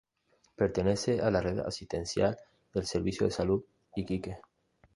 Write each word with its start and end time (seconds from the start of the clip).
Pertenece 0.55 1.21
a 1.21 1.29
la 1.29 1.41
red 1.41 1.59
asistencial 1.59 2.35
del 2.73 2.87
Servicio 2.87 3.27
de 3.27 3.31
Salud 3.31 3.63
Iquique. 3.95 4.39